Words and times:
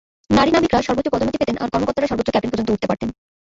নারী 0.37 0.49
নাবিকরা 0.55 0.85
সর্বোচ্চ 0.87 1.07
পদোন্নতি 1.13 1.39
পেতেন 1.41 1.55
আর 1.63 1.69
কর্মকর্তারা 1.73 2.09
সর্বোচ্চ 2.09 2.29
ক্যাপ্টেন 2.31 2.51
পর্যন্ত 2.51 2.69
উঠতে 2.75 2.89
পারতেন। 2.89 3.09